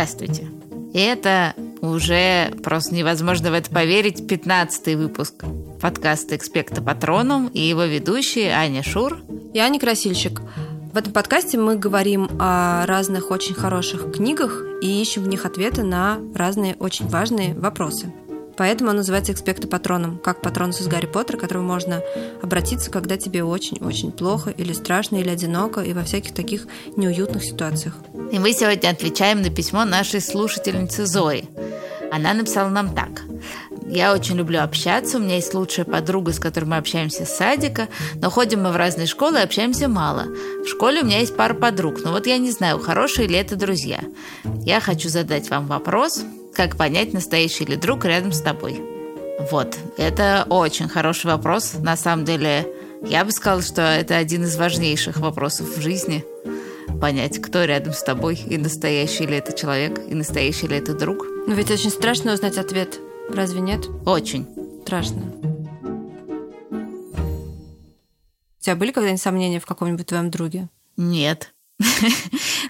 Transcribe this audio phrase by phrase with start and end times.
[0.00, 0.48] Здравствуйте.
[0.94, 4.26] Это уже просто невозможно в это поверить.
[4.26, 5.44] 15 выпуск
[5.78, 9.18] подкаста «Экспекта Патроном» и его ведущие Аня Шур
[9.52, 10.40] и Аня Красильщик.
[10.94, 15.82] В этом подкасте мы говорим о разных очень хороших книгах и ищем в них ответы
[15.82, 18.10] на разные очень важные вопросы.
[18.56, 22.02] Поэтому он называется «Экспекта патроном», как патронус из Гарри Поттера, к которому можно
[22.42, 27.94] обратиться, когда тебе очень-очень плохо или страшно, или одиноко, и во всяких таких неуютных ситуациях.
[28.32, 31.48] И мы сегодня отвечаем на письмо нашей слушательницы Зои.
[32.12, 33.22] Она написала нам так.
[33.86, 37.88] Я очень люблю общаться, у меня есть лучшая подруга, с которой мы общаемся с садика,
[38.14, 40.26] но ходим мы в разные школы и общаемся мало.
[40.64, 43.56] В школе у меня есть пара подруг, но вот я не знаю, хорошие ли это
[43.56, 44.00] друзья.
[44.64, 46.22] Я хочу задать вам вопрос,
[46.54, 48.80] как понять, настоящий ли друг рядом с тобой?
[49.50, 51.74] Вот, это очень хороший вопрос.
[51.80, 52.66] На самом деле,
[53.02, 56.24] я бы сказала, что это один из важнейших вопросов в жизни.
[57.00, 61.24] Понять, кто рядом с тобой, и настоящий ли это человек, и настоящий ли это друг.
[61.46, 63.00] Но ведь очень страшно узнать ответ.
[63.30, 63.86] Разве нет?
[64.04, 64.46] Очень.
[64.82, 65.22] Страшно.
[68.58, 70.68] У тебя были когда-нибудь сомнения в каком-нибудь твоем друге?
[70.96, 71.54] Нет.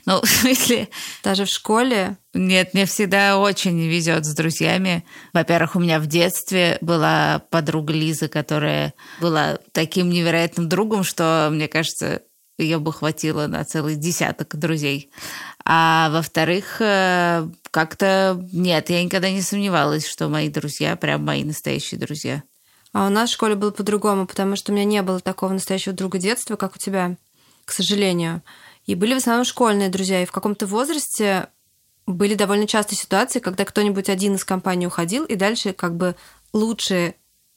[0.06, 0.89] Ну, в смысле...
[1.22, 2.17] Даже в школе?
[2.33, 5.05] Нет, мне всегда очень везет с друзьями.
[5.34, 11.69] Во-первых, у меня в детстве была подруга Лиза, которая была таким невероятным другом, что, мне
[11.69, 12.22] кажется,
[12.61, 15.11] ее бы хватило на целый десяток друзей.
[15.64, 22.00] А во-вторых, э, как-то нет, я никогда не сомневалась, что мои друзья прям мои настоящие
[22.00, 22.42] друзья.
[22.92, 25.94] А у нас в школе было по-другому, потому что у меня не было такого настоящего
[25.94, 27.16] друга детства, как у тебя,
[27.64, 28.42] к сожалению.
[28.86, 30.22] И были в основном школьные друзья.
[30.22, 31.48] И в каком-то возрасте
[32.06, 36.16] были довольно частые ситуации, когда кто-нибудь один из компании уходил, и дальше как бы
[36.53, 37.15] лучшие,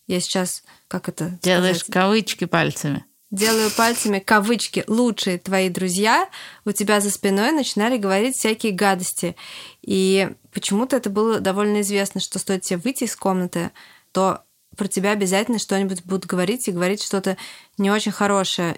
[0.08, 1.94] я сейчас, как это Делаешь сказать?
[1.94, 3.06] кавычки пальцами.
[3.34, 6.30] Делаю пальцами кавычки лучшие твои друзья
[6.66, 9.36] у тебя за спиной начинали говорить всякие гадости.
[9.82, 13.72] И почему-то это было довольно известно, что стоит тебе выйти из комнаты,
[14.12, 14.44] то
[14.78, 17.36] про тебя обязательно что-нибудь будут говорить и говорить что-то
[17.80, 18.78] не очень хорошее.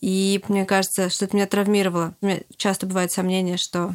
[0.00, 2.14] И мне кажется, что это меня травмировало.
[2.20, 3.92] У меня часто бывает сомнение, что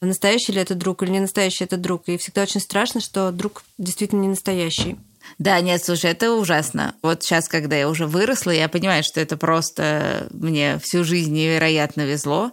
[0.00, 2.08] настоящий ли это друг или не настоящий это друг.
[2.08, 4.96] И всегда очень страшно, что друг действительно не настоящий.
[5.38, 6.94] Да, нет, слушай, это ужасно.
[7.02, 12.02] Вот сейчас, когда я уже выросла, я понимаю, что это просто мне всю жизнь невероятно
[12.02, 12.52] везло.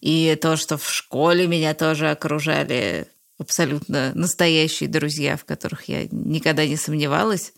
[0.00, 3.08] И то, что в школе меня тоже окружали
[3.38, 7.52] абсолютно настоящие друзья, в которых я никогда не сомневалась.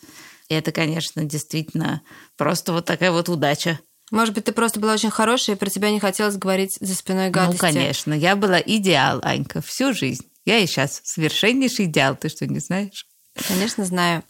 [0.48, 2.02] И это, конечно, действительно
[2.36, 3.78] просто вот такая вот удача.
[4.10, 7.30] Может быть, ты просто была очень хорошая, и про тебя не хотелось говорить за спиной
[7.30, 7.62] гадости.
[7.62, 8.12] Ну, конечно.
[8.12, 10.26] Я была идеал, Анька, всю жизнь.
[10.44, 12.16] Я и сейчас совершеннейший идеал.
[12.16, 13.06] Ты что, не знаешь?
[13.48, 14.22] Конечно, знаю.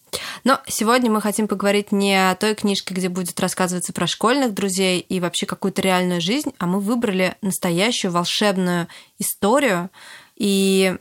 [0.45, 5.01] Но сегодня мы хотим поговорить не о той книжке, где будет рассказываться про школьных друзей
[5.01, 8.89] и вообще какую-то реальную жизнь, а мы выбрали настоящую волшебную
[9.19, 9.91] историю.
[10.37, 10.97] И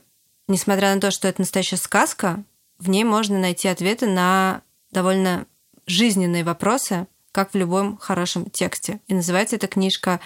[0.48, 2.42] несмотря на то, что это настоящая сказка,
[2.78, 5.46] в ней можно найти ответы на довольно
[5.86, 9.00] жизненные вопросы, как в любом хорошем тексте.
[9.06, 10.20] И называется эта книжка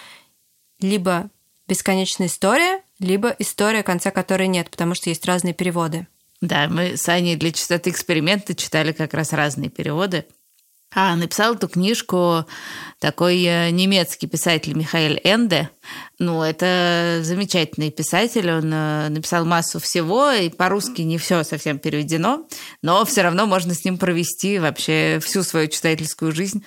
[0.81, 1.31] либо
[1.69, 6.07] «Бесконечная история», либо «История, конца которой нет», потому что есть разные переводы.
[6.47, 10.27] Да, мы с Аней для чистоты эксперимента читали как раз разные переводы.
[10.95, 12.45] А, написал эту книжку
[13.01, 15.71] такой э, немецкий писатель Михаил Энде.
[16.19, 22.47] Ну, это замечательный писатель, он э, написал массу всего, и по-русски не все совсем переведено,
[22.83, 26.63] но все равно можно с ним провести вообще всю свою читательскую жизнь.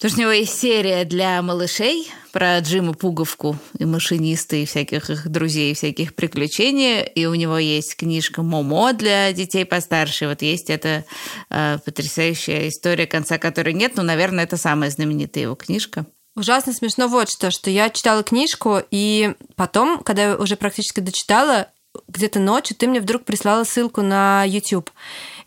[0.00, 5.10] Потому что у него есть серия для малышей про Джима Пуговку и машиниста, и всяких
[5.10, 7.02] их друзей, и всяких приключений.
[7.02, 10.26] И у него есть книжка «Момо» для детей постарше.
[10.26, 11.04] Вот есть эта
[11.50, 13.92] э, потрясающая история, конца которой нет.
[13.96, 16.06] Ну, наверное, это самая знаменитая его книжка.
[16.34, 21.68] Ужасно смешно вот что, что я читала книжку, и потом, когда я уже практически дочитала,
[22.08, 24.90] где-то ночью ты мне вдруг прислала ссылку на YouTube.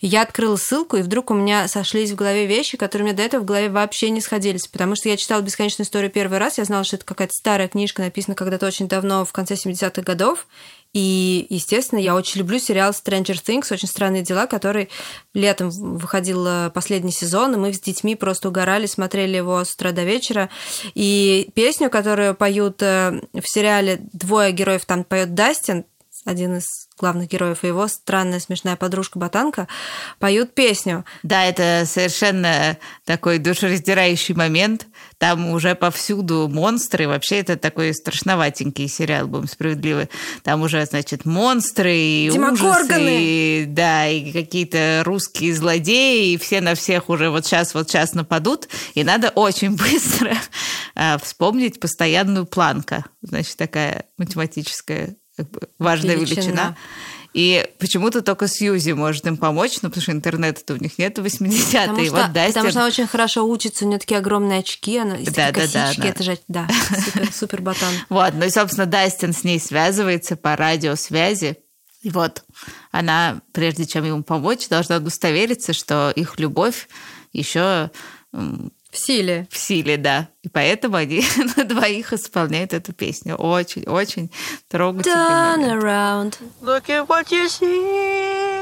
[0.06, 3.24] Я открыла ссылку, и вдруг у меня сошлись в голове вещи, которые у меня до
[3.24, 4.68] этого в голове вообще не сходились.
[4.68, 8.02] Потому что я читала «Бесконечную историю» первый раз, я знала, что это какая-то старая книжка,
[8.02, 10.46] написана когда-то очень давно, в конце 70-х годов.
[10.92, 14.90] И, естественно, я очень люблю сериал Stranger Things, очень странные дела, который
[15.34, 19.94] летом выходил э, последний сезон, и мы с детьми просто угорали, смотрели его с утра
[19.94, 20.50] до вечера.
[20.96, 25.86] И песню, которую поют э, в сериале двое героев, там поет Дастин,
[26.26, 26.66] один из
[26.98, 29.68] главных героев, и его странная смешная подружка Ботанка
[30.20, 31.06] поют песню.
[31.24, 34.88] Да, это совершенно такой душераздирающий момент.
[35.18, 37.08] Там уже повсюду монстры.
[37.08, 40.10] Вообще это такой страшноватенький сериал, будем справедливы.
[40.44, 46.76] Там уже, значит, монстры и ужасы, и, да, и какие-то русские злодеи, и все на
[46.76, 48.68] всех уже вот сейчас, вот сейчас нападут.
[48.94, 50.36] И надо очень быстро
[50.96, 53.06] а, вспомнить постоянную планка.
[53.22, 56.42] Значит, такая математическая как бы важная величина.
[56.42, 56.78] величина.
[57.34, 61.26] И почему-то только Сьюзи может им помочь, ну, потому что интернета-то у них нет в
[61.26, 61.82] 80-е.
[61.82, 62.54] Потому, что, вот Дастин...
[62.54, 65.94] потому что она очень хорошо учится, у нее такие огромные очки, она да, да, да,
[65.98, 66.08] да.
[66.08, 66.68] это же, да,
[67.06, 67.90] супер, супер батон.
[68.10, 71.58] Вот, ну и, собственно, Дастин с ней связывается по радиосвязи,
[72.04, 72.44] и вот
[72.92, 76.88] она, прежде чем ему помочь, должна удостовериться, что их любовь
[77.32, 77.90] еще
[78.94, 79.48] в силе.
[79.50, 80.30] В силе, да.
[80.44, 81.24] И поэтому они
[81.58, 83.36] на двоих исполняют эту песню.
[83.36, 84.30] Очень, очень
[84.70, 86.36] трогательный Turn around.
[86.62, 88.54] Look at what you see.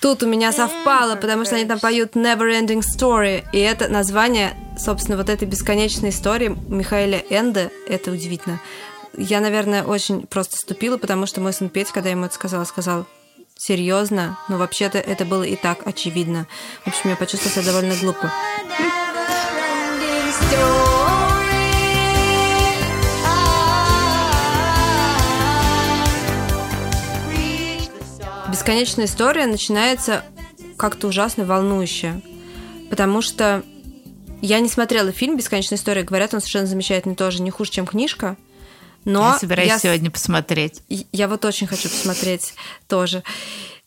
[0.00, 3.44] Тут у меня совпало, потому что они там поют Never Ending Story.
[3.52, 7.70] И это название, собственно, вот этой бесконечной истории Михаила Энде.
[7.86, 8.58] Это удивительно.
[9.18, 13.06] Я, наверное, очень просто ступила, потому что мой сын Петь, когда ему это сказал, сказал,
[13.60, 16.46] серьезно, но вообще-то это было и так очевидно.
[16.84, 18.32] В общем, я почувствовала себя довольно глупо.
[28.50, 30.24] Бесконечная история начинается
[30.76, 32.22] как-то ужасно волнующе,
[32.88, 33.62] потому что
[34.40, 36.02] я не смотрела фильм «Бесконечная история».
[36.02, 38.38] Говорят, он совершенно замечательный тоже, не хуже, чем книжка.
[39.04, 40.82] Но я собираюсь я, сегодня посмотреть.
[40.88, 42.54] Я вот очень хочу посмотреть
[42.88, 43.22] тоже.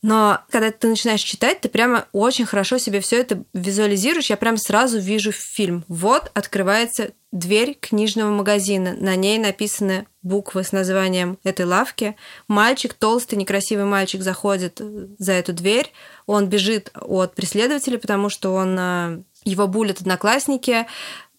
[0.04, 4.30] Но когда ты начинаешь читать, ты прямо очень хорошо себе все это визуализируешь.
[4.30, 5.86] Я прям сразу вижу фильм.
[5.88, 8.96] Вот открывается дверь книжного магазина.
[9.00, 12.18] На ней написаны буквы с названием этой лавки.
[12.50, 14.82] Мальчик, толстый, некрасивый мальчик заходит
[15.18, 15.92] за эту дверь.
[16.26, 20.86] Он бежит от преследователя, потому что он э, его булят одноклассники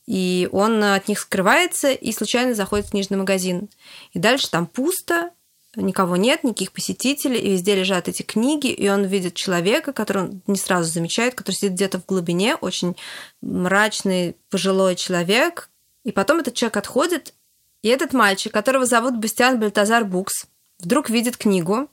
[0.06, 3.69] и он от них скрывается и случайно заходит в книжный магазин.
[4.12, 5.31] И дальше там пусто,
[5.77, 10.43] никого нет, никаких посетителей, и везде лежат эти книги, и он видит человека, которого он
[10.47, 12.97] не сразу замечает, который сидит где-то в глубине, очень
[13.41, 15.71] мрачный пожилой человек.
[16.05, 17.35] И потом этот человек отходит,
[17.83, 20.47] и этот мальчик, которого зовут Бастиан Бальтазар Букс,
[20.79, 21.89] вдруг видит книгу,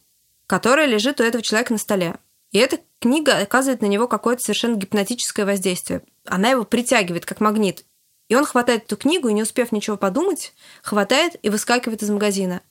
[0.48, 2.16] которая лежит у этого человека на столе.
[2.52, 6.02] И эта книга оказывает на него какое-то совершенно гипнотическое воздействие.
[6.26, 7.86] Она его притягивает как магнит.
[8.32, 12.62] И он хватает эту книгу и, не успев ничего подумать, хватает и выскакивает из магазина.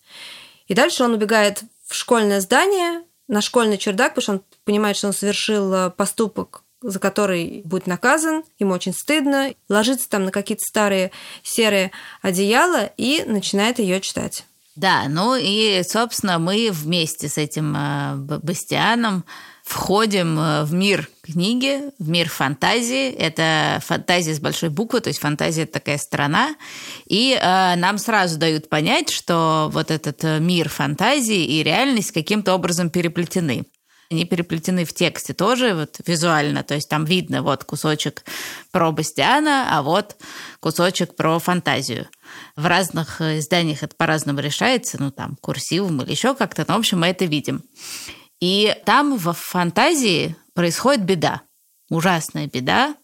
[0.68, 5.08] И дальше он убегает в школьное здание, на школьный чердак, потому что он понимает, что
[5.08, 10.64] он совершил э, поступок, за который будет наказан, ему очень стыдно, ложится там на какие-то
[10.64, 11.10] старые
[11.42, 11.90] серые
[12.22, 14.46] одеяла и начинает ее читать.
[14.76, 19.26] Да, ну и, собственно, мы вместе с этим э, Бастианом
[19.70, 23.10] входим э, в мир книги, в мир фантазии.
[23.10, 26.56] Это фантазия с большой буквы, то есть фантазия– это такая страна.
[27.06, 32.54] И э, нам сразу дают понять, что вот этот э, мир фантазии и реальность каким-то
[32.54, 33.64] образом переплетены.
[34.10, 38.24] Они переплетены в тексте тоже, вот визуально, то есть там видно вот кусочек
[38.72, 40.16] про Бастиана, а вот
[40.58, 42.08] кусочек про фантазию.
[42.56, 46.78] В разных э, изданиях это по-разному решается, ну там курсивом или еще как-то, но в
[46.78, 47.62] общем мы это видим.
[48.40, 51.42] И там в фантазии происходит беда,
[51.90, 52.94] ужасная беда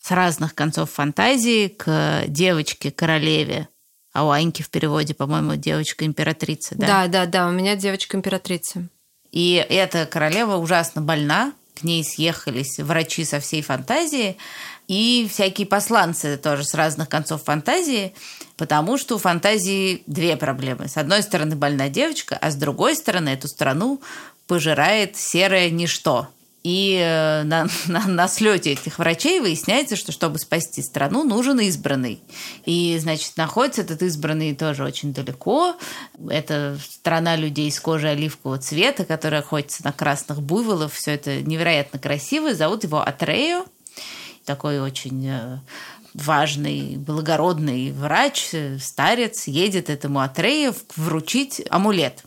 [0.00, 3.68] с разных концов фантазии к девочке-королеве.
[4.14, 6.86] А у Аньки в переводе, по-моему, девочка-императрица, да?
[6.86, 8.88] Да, да, да, у меня девочка-императрица.
[9.30, 14.36] И эта королева ужасно больна, к ней съехались врачи со всей фантазии,
[14.88, 18.14] и всякие посланцы тоже с разных концов фантазии,
[18.56, 20.88] потому что у фантазии две проблемы.
[20.88, 24.00] С одной стороны больная девочка, а с другой стороны эту страну
[24.48, 26.28] пожирает серое ничто.
[26.64, 32.20] И э, на, на, на слете этих врачей выясняется, что чтобы спасти страну, нужен избранный.
[32.64, 35.76] И, значит, находится этот избранный тоже очень далеко.
[36.28, 40.94] Это страна людей с кожей оливкового цвета, которая охотится на красных буйволов.
[40.94, 42.54] Все это невероятно красиво.
[42.54, 43.64] Зовут его Атрею.
[44.44, 45.58] Такой очень э,
[46.14, 52.24] важный, благородный врач, э, старец, едет этому Атрею вручить амулет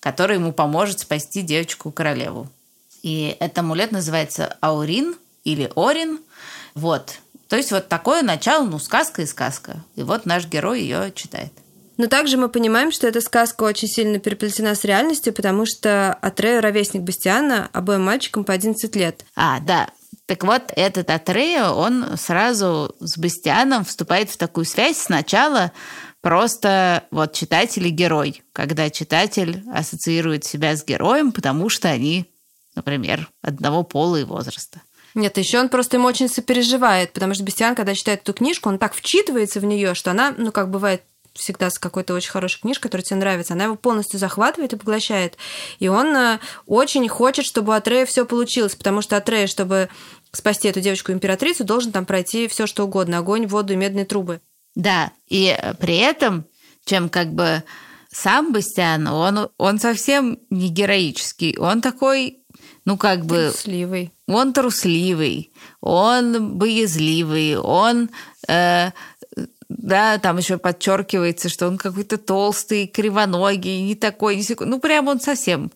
[0.00, 2.48] который ему поможет спасти девочку-королеву.
[3.02, 6.20] И этот амулет называется Аурин или Орин.
[6.74, 7.18] Вот.
[7.48, 9.82] То есть вот такое начало, ну, сказка и сказка.
[9.96, 11.52] И вот наш герой ее читает.
[11.96, 16.60] Но также мы понимаем, что эта сказка очень сильно переплетена с реальностью, потому что Атрея
[16.60, 19.24] ровесник Бастиана, обоим мальчикам по 11 лет.
[19.34, 19.88] А, да.
[20.26, 25.72] Так вот, этот Атрея, он сразу с Бастианом вступает в такую связь сначала
[26.20, 32.26] просто вот читатель и герой, когда читатель ассоциирует себя с героем, потому что они,
[32.74, 34.82] например, одного пола и возраста.
[35.14, 38.78] Нет, еще он просто ему очень сопереживает, потому что Бестиан, когда читает эту книжку, он
[38.78, 41.02] так вчитывается в нее, что она, ну, как бывает
[41.38, 45.36] всегда с какой-то очень хорошей книжкой, которая тебе нравится, она его полностью захватывает и поглощает.
[45.78, 49.88] И он э, очень хочет, чтобы у Атрея все получилось, потому что Атрея, чтобы
[50.32, 54.40] спасти эту девочку-императрицу, должен там пройти все что угодно огонь, воду и медные трубы.
[54.74, 56.46] Да, и э, при этом
[56.88, 57.62] чем как бы
[58.10, 61.56] сам Бастиан, он, он совсем не героический.
[61.58, 62.38] Он такой,
[62.84, 63.50] ну как бы...
[63.52, 64.12] Трусливый.
[64.26, 68.10] Он трусливый, он боязливый, он...
[68.48, 68.90] Э,
[69.68, 74.70] да, там еще подчеркивается, что он какой-то толстый, кривоногий, не такой, не секунд...
[74.70, 75.70] Ну, прям он совсем.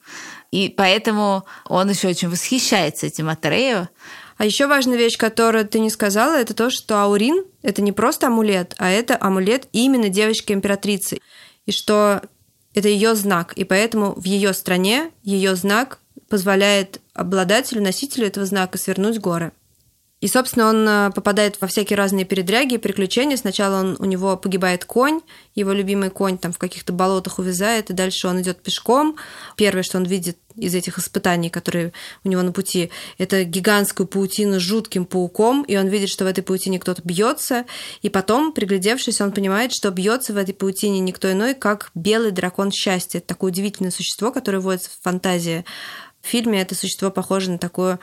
[0.51, 3.89] И поэтому он еще очень восхищается этим Атрею.
[4.43, 8.27] А еще важная вещь, которую ты не сказала, это то, что Аурин– это не просто
[8.27, 11.21] амулет, а это амулет именно девочки-императрицы.
[11.65, 12.23] И что
[12.75, 18.79] это ее знак, и поэтому в ее стране ее знак позволяет обладателю, носителю этого знака
[18.79, 19.53] свернуть горы.
[20.23, 23.37] И, собственно, он э, попадает во всякие разные передряги, приключения.
[23.37, 25.21] Сначала он, у него погибает конь,
[25.57, 29.17] его любимый конь там в каких-то болотах увязает, и дальше он идет пешком.
[29.57, 34.61] Первое, что он видит из этих испытаний, которые у него на пути, это гигантскую паутину
[34.61, 37.65] с жутким пауком, и он видит, что в этой паутине кто-то бьется,
[38.03, 42.71] и потом, приглядевшись, он понимает, что бьется в этой паутине никто иной, как белый дракон
[42.71, 43.19] счастья.
[43.19, 45.65] Это такое удивительное существо, которое вводится в фантазии.
[46.21, 47.99] В фильме это существо похоже на такое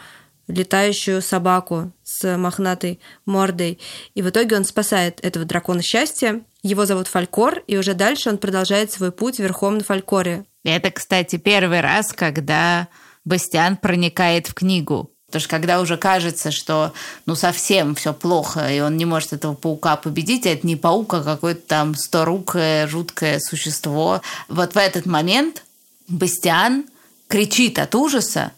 [0.50, 3.80] летающую собаку с мохнатой мордой.
[4.16, 6.42] И в итоге он спасает этого дракона счастья.
[6.64, 10.46] Его зовут Фалькор, и уже дальше он продолжает свой путь верхом на Фалькоре.
[10.64, 12.90] Это, кстати, первый раз, когда
[13.24, 15.12] Бастиан проникает в книгу.
[15.28, 16.92] Потому что когда уже кажется, что
[17.28, 21.14] ну совсем все плохо, и он не может этого паука победить, а это не паук,
[21.14, 24.22] а какое-то там сторукое, жуткое существо.
[24.48, 25.64] Вот в этот момент
[26.08, 26.86] Бастиан
[27.28, 28.54] кричит от ужаса,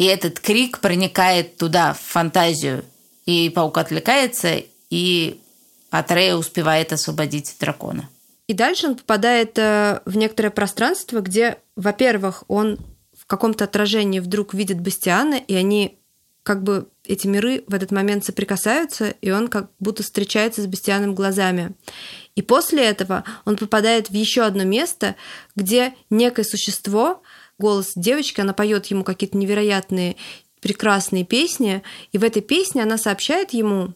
[0.00, 2.86] и этот крик проникает туда, в фантазию.
[3.26, 5.38] И паук отвлекается, и
[5.90, 8.08] Атрея успевает освободить дракона.
[8.46, 12.78] И дальше он попадает э, в некоторое пространство, где, во-первых, он
[13.14, 15.98] в каком-то отражении вдруг видит Бастиана, и они
[16.44, 21.14] как бы эти миры в этот момент соприкасаются, и он как будто встречается с Бастианом
[21.14, 21.72] глазами.
[22.36, 25.16] И после этого он попадает в еще одно место,
[25.56, 27.22] где некое существо
[27.60, 30.16] голос девочки, она поет ему какие-то невероятные
[30.60, 33.94] прекрасные песни, и в этой песне она сообщает ему,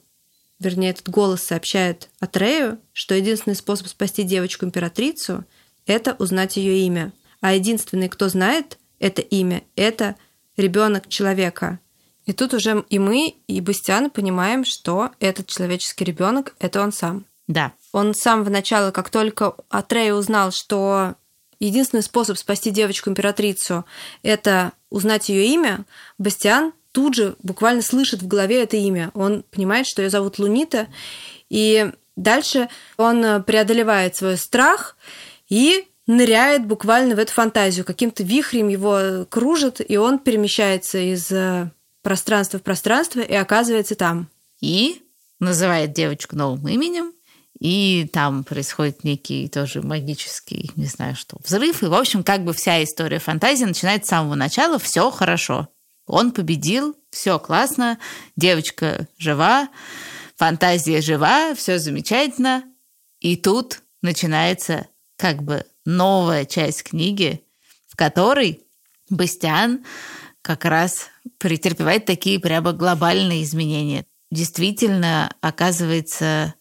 [0.60, 5.44] вернее, этот голос сообщает Атрею, что единственный способ спасти девочку-императрицу–
[5.86, 7.12] это узнать ее имя.
[7.40, 10.16] А единственный, кто знает это имя, это
[10.56, 11.78] ребенок человека.
[12.24, 17.26] И тут уже и мы, и Бастиан понимаем, что этот человеческий ребенок это он сам.
[17.46, 17.72] Да.
[17.92, 21.16] Он сам в начало, как только Атрей узнал, что
[21.60, 23.84] единственный способ спасти девочку-императрицу–
[24.22, 25.84] это узнать ее имя,
[26.18, 29.10] Бастиан тут же буквально слышит в голове это имя.
[29.14, 30.86] Он понимает, что ее зовут Лунита,
[31.50, 34.96] и дальше он преодолевает свой страх
[35.48, 37.84] и ныряет буквально в эту фантазию.
[37.84, 41.70] Каким-то вихрем его кружит, и он перемещается из э,
[42.02, 44.28] пространства в пространство и оказывается там.
[44.60, 45.02] И
[45.40, 47.12] называет девочку новым именем,
[47.58, 51.82] и там происходит некий тоже магический, не знаю что, взрыв.
[51.82, 54.78] И, в общем, как бы вся история фантазии начинается с самого начала.
[54.78, 55.68] Все хорошо.
[56.06, 57.98] Он победил, все классно,
[58.36, 59.68] девочка жива,
[60.36, 62.64] фантазия жива, все замечательно.
[63.20, 67.42] И тут начинается как бы новая часть книги,
[67.88, 68.60] в которой
[69.08, 69.84] Бастиан
[70.42, 71.08] как раз
[71.38, 74.04] претерпевает такие прямо глобальные изменения.
[74.30, 76.54] Действительно, оказывается,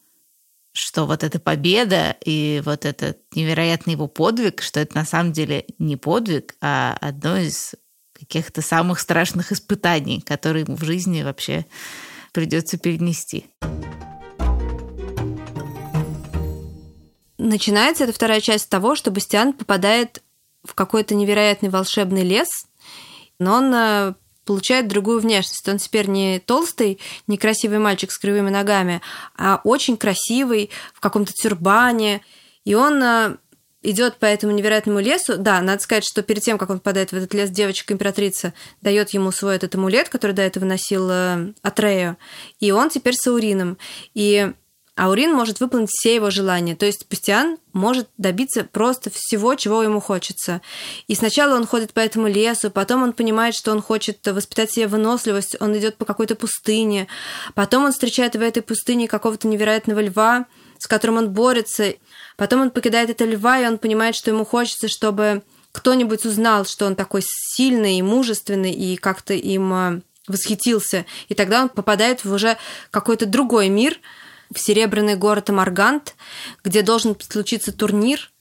[0.73, 5.65] что вот эта победа и вот этот невероятный его подвиг, что это на самом деле
[5.77, 7.75] не подвиг, а одно из
[8.13, 11.65] каких-то самых страшных испытаний, которые ему в жизни вообще
[12.31, 13.45] придется перенести.
[17.37, 20.23] Начинается эта вторая часть с того, что Бастиан попадает
[20.63, 22.47] в какой-то невероятный волшебный лес,
[23.37, 24.13] но он э,
[24.45, 25.67] получает другую внешность.
[25.67, 29.01] Он теперь не толстый, некрасивый мальчик с кривыми ногами,
[29.37, 32.21] а очень красивый, в каком-то тюрбане.
[32.65, 33.37] И он э,
[33.83, 35.37] идет по этому невероятному лесу.
[35.37, 39.31] Да, надо сказать, что перед тем, как он попадает в этот лес, девочка-императрица дает ему
[39.31, 42.17] свой этот амулет, который до этого носил э, Атрею,
[42.59, 43.77] и он теперь с Аурином.
[44.13, 44.53] И
[44.95, 46.75] Аурин может выполнить все его желания.
[46.75, 50.61] То есть Пастиан может добиться просто всего, чего ему хочется.
[51.07, 54.87] И сначала он ходит по этому лесу, потом он понимает, что он хочет воспитать себе
[54.87, 57.07] выносливость, он идет по какой-то пустыне,
[57.55, 60.45] потом он встречает в этой пустыне какого-то невероятного льва,
[60.77, 61.95] с которым он борется,
[62.37, 66.85] потом он покидает этого льва, и он понимает, что ему хочется, чтобы кто-нибудь узнал, что
[66.85, 71.07] он такой сильный и мужественный, и как-то им э, восхитился.
[71.29, 72.57] И тогда он попадает в уже
[72.91, 73.99] какой-то другой мир–
[74.51, 76.15] в серебряный город Амаргант,
[76.63, 78.31] где должен случиться турнир,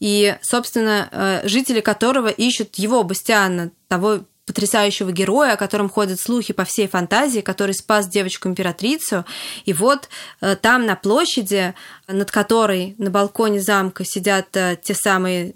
[0.00, 6.52] и, собственно, э, жители которого ищут его, Бастиана, того потрясающего героя, о котором ходят слухи
[6.52, 9.24] по всей фантазии, который спас девочку-императрицу.
[9.64, 10.08] И вот
[10.40, 11.74] э, там на площади,
[12.08, 15.54] над которой на балконе замка сидят э, те самые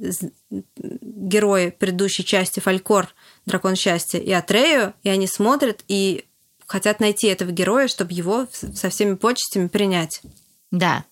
[0.81, 3.09] герои предыдущей части Фалькор,
[3.47, 6.26] Дракон счастья, и Атрею, и они смотрят и
[6.67, 10.21] хотят найти этого героя, чтобы его со всеми почестями принять.
[10.71, 11.05] Да.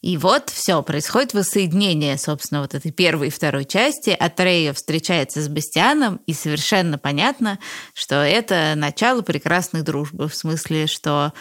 [0.00, 4.10] И вот все, происходит воссоединение, собственно, вот этой первой и второй части.
[4.10, 7.58] Атрея встречается с Бастианом, и совершенно понятно,
[7.94, 11.32] что это начало прекрасной дружбы, в смысле, что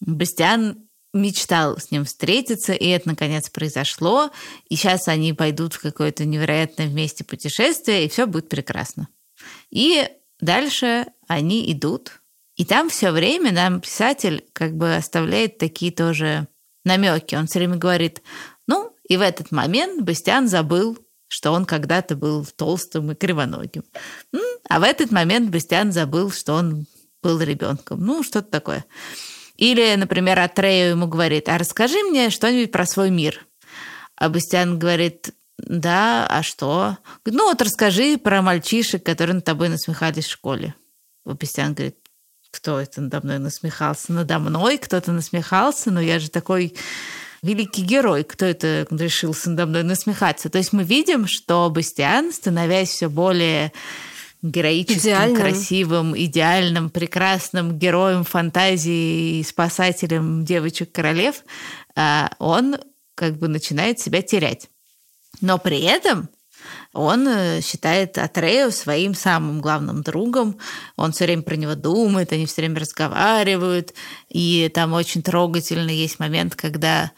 [0.00, 4.30] Бастиан мечтал с ним встретиться, и это наконец произошло,
[4.68, 9.08] и сейчас они пойдут в какое-то невероятное вместе путешествие, и все будет прекрасно.
[9.70, 10.08] И
[10.40, 12.19] дальше они идут,
[12.60, 16.46] и там все время нам писатель как бы оставляет такие тоже
[16.84, 17.34] намеки.
[17.34, 18.20] Он все время говорит,
[18.66, 23.82] ну, и в этот момент Бастиан забыл, что он когда-то был толстым и кривоногим.
[24.68, 26.84] А в этот момент Бастиан забыл, что он
[27.22, 28.04] был ребенком.
[28.04, 28.84] Ну, что-то такое.
[29.56, 33.46] Или, например, Атрею ему говорит, а расскажи мне что-нибудь про свой мир.
[34.16, 36.98] А Бастиан говорит, да, а что?
[37.24, 40.74] Ну вот расскажи про мальчишек, которые над тобой насмехались в школе.
[41.24, 41.96] Бастиан говорит,
[42.50, 44.12] кто это надо мной насмехался?
[44.12, 46.74] Надо мной кто-то насмехался, но я же такой
[47.42, 50.50] великий герой, кто это решился надо мной насмехаться.
[50.50, 53.72] То есть мы видим, что Бастиан, становясь все более
[54.42, 55.36] героическим, идеальным.
[55.36, 61.44] красивым, идеальным, прекрасным героем фантазии и спасателем девочек-королев,
[61.94, 62.76] а, он
[63.14, 64.68] как бы начинает себя терять.
[65.40, 66.28] Но при этом
[66.92, 70.58] он э, считает Атрею своим самым главным другом.
[70.96, 73.94] Он все время про него думает, они все время разговаривают.
[74.28, 77.10] И там очень трогательный есть момент, когда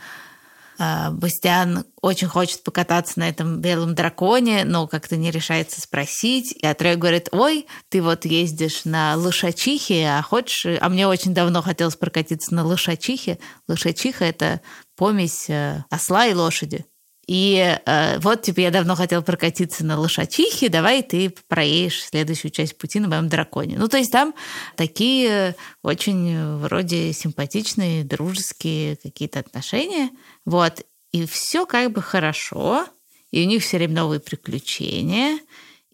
[0.78, 6.52] а, Бастиан очень хочет покататься на этом белом драконе, но как-то не решается спросить.
[6.52, 10.66] И Атрей говорит, ой, ты вот ездишь на лошачихе, а хочешь...
[10.80, 13.38] А мне очень давно хотелось прокатиться на лошачихе.
[13.68, 14.60] Лошачиха— это
[14.96, 16.84] помесь э, осла и лошади.
[17.26, 22.76] И э, вот, типа, я давно хотел прокатиться на лошачихе, давай ты проедешь следующую часть
[22.76, 23.78] пути на моем драконе.
[23.78, 24.34] Ну, то есть там
[24.76, 30.10] такие очень вроде симпатичные, дружеские какие-то отношения.
[30.44, 30.84] Вот.
[31.12, 32.86] И все как бы хорошо,
[33.30, 35.38] и у них все время новые приключения.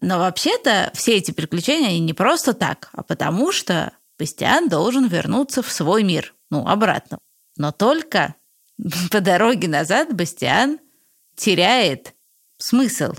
[0.01, 5.61] Но вообще-то все эти приключения, они не просто так, а потому что Бастиан должен вернуться
[5.61, 7.19] в свой мир, ну, обратно.
[7.57, 8.35] Но только
[9.11, 10.79] по дороге назад Бастиан
[11.39, 12.13] теряет
[12.57, 13.13] смысл.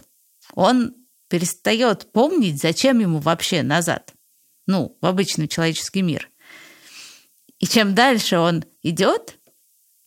[0.55, 0.95] Он
[1.29, 4.13] перестает помнить, зачем ему вообще назад.
[4.67, 6.31] Ну, в обычный человеческий мир.
[7.59, 9.39] И чем дальше он идет,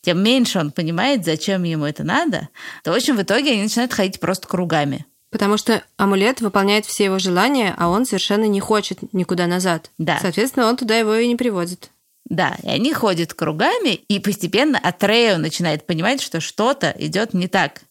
[0.02, 2.50] тем меньше он понимает, зачем ему это надо,
[2.84, 5.06] то, в общем, в итоге они начинают ходить просто кругами.
[5.30, 9.92] Потому что амулет выполняет все его желания, а он совершенно не хочет никуда назад.
[9.98, 10.20] Да.
[10.22, 11.90] Соответственно, он туда его и не приводит.
[12.26, 17.82] Да, и они ходят кругами, и постепенно Атрео начинает понимать, что что-то идет не так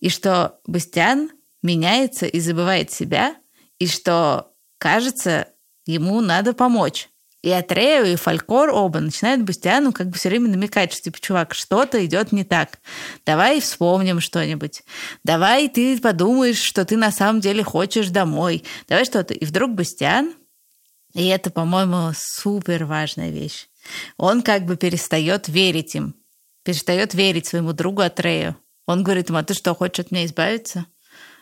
[0.00, 1.30] и что Бастиан
[1.62, 3.36] меняется и забывает себя,
[3.78, 5.48] и что, кажется,
[5.86, 7.08] ему надо помочь.
[7.42, 11.52] И Атрею, и Фалькор оба начинают Бастиану как бы все время намекать, что, типа, чувак,
[11.52, 12.78] что-то идет не так.
[13.26, 14.82] Давай вспомним что-нибудь.
[15.24, 18.64] Давай ты подумаешь, что ты на самом деле хочешь домой.
[18.88, 19.34] Давай что-то.
[19.34, 20.32] И вдруг Бастиан,
[21.12, 23.68] и это, по-моему, супер важная вещь,
[24.16, 26.14] он как бы перестает верить им,
[26.62, 28.56] перестает верить своему другу Атрею.
[28.86, 30.86] Он говорит ему, а ты что, хочешь от меня избавиться?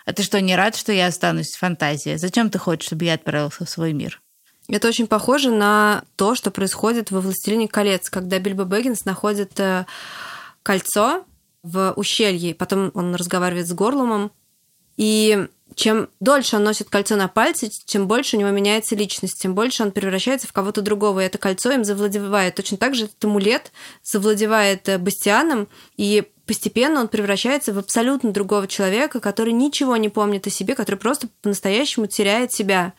[0.05, 2.16] А ты что, не рад, что я останусь в фантазии?
[2.16, 4.20] Зачем ты хочешь, чтобы я отправился в свой мир?
[4.68, 9.87] Это очень похоже на то, что происходит во «Властелине колец», когда Бильбо Бэггинс находит э,
[10.62, 11.24] кольцо
[11.62, 14.31] в ущелье, потом он разговаривает с Горлумом,
[14.96, 19.55] и чем дольше он носит кольцо на пальце, чем больше у него меняется личность, тем
[19.55, 22.55] больше он превращается в кого-то другого, и это кольцо им завладевает.
[22.55, 28.66] Точно так же этот амулет завладевает э, Бастианом, и постепенно он превращается в абсолютно другого
[28.66, 32.94] человека, который ничего не помнит о себе, который просто по-настоящему теряет себя.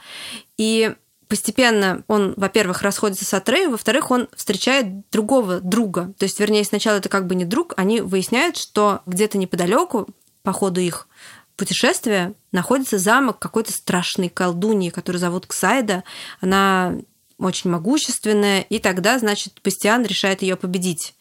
[0.58, 0.93] И
[1.27, 6.13] постепенно он, во-первых, расходится с Атрею, во-вторых, он встречает другого друга.
[6.17, 10.08] То есть, вернее, сначала это как бы не друг, они выясняют, что где-то неподалеку,
[10.43, 11.08] по ходу их
[11.56, 16.03] путешествия, находится замок какой-то страшной колдуньи, которую зовут Ксайда.
[16.41, 16.97] Она
[17.39, 21.15] очень могущественная, и тогда, значит, Бастиан решает ее победить.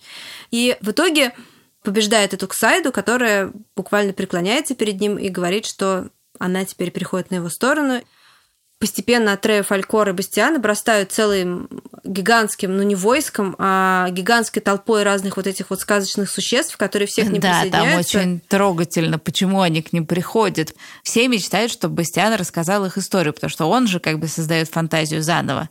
[0.50, 1.34] И в итоге
[1.82, 7.36] побеждает эту Ксайду, которая буквально преклоняется перед ним и говорит, что она теперь приходит на
[7.36, 8.02] его сторону.
[8.78, 11.68] постепенно Атрея, Фалькор и Бастиан обрастают целым
[12.02, 17.28] гигантским, ну не войском, а гигантской толпой разных вот этих вот сказочных существ, которые всех
[17.28, 18.18] не Да, там присоединяются.
[18.18, 20.74] очень трогательно, почему они к ним приходят.
[21.04, 25.22] Все мечтают, чтобы Бастиан рассказал их историю, потому что он же как бы создает фантазию
[25.22, 25.68] заново.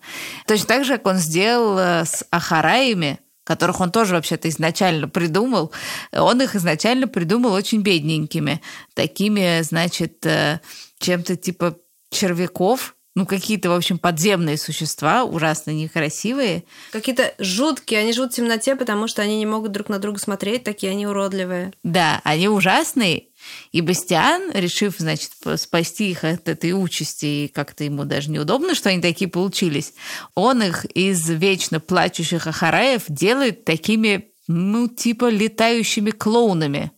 [0.47, 5.71] Точно так же, как он сделал э, с Ахараями, которых он тоже вообще-то изначально придумал.
[6.11, 8.61] Он их изначально придумал очень бедненькими.
[8.93, 10.59] Такими, значит, э,
[10.99, 11.77] чем-то типа
[12.11, 16.63] червяков, ну, какие-то, в общем, подземные существа, ужасно некрасивые.
[16.91, 20.63] Какие-то жуткие, они живут в темноте, потому что они не могут друг на друга смотреть,
[20.63, 21.73] такие они уродливые.
[21.83, 23.25] Да, они ужасные.
[23.71, 28.89] И Бастиан, решив, значит, спасти их от этой участи, и как-то ему даже неудобно, что
[28.89, 29.93] они такие получились,
[30.35, 36.91] он их из вечно плачущих ахараев делает такими, ну, типа летающими клоунами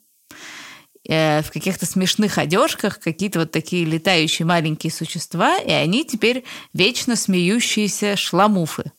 [1.07, 7.15] э, в каких-то смешных одежках, какие-то вот такие летающие маленькие существа, и они теперь вечно
[7.15, 8.91] смеющиеся шламуфы.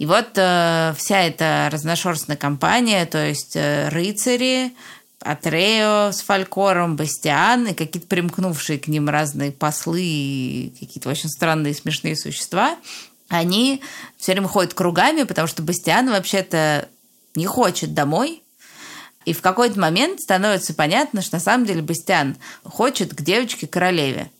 [0.00, 4.72] И вот э, вся эта разношерстная компания, то есть э, рыцари,
[5.20, 11.74] Атрео с Фалькором, Бастиан и какие-то примкнувшие к ним разные послы и какие-то очень странные
[11.74, 12.76] смешные существа,
[13.28, 13.82] они
[14.16, 16.88] все время ходят кругами, потому что Бастиан вообще-то
[17.36, 18.42] не хочет домой,
[19.24, 24.30] и в какой-то момент становится понятно, что на самом деле Бастиан хочет к девочке-королеве.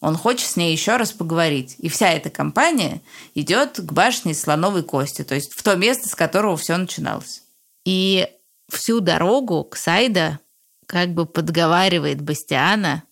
[0.00, 1.76] Он хочет с ней еще раз поговорить.
[1.78, 3.00] И вся эта компания
[3.34, 7.42] идет к башне слоновой кости, то есть в то место, с которого все начиналось.
[7.84, 8.26] И
[8.72, 10.40] всю дорогу Ксайда
[10.86, 13.04] как бы подговаривает Бастиана,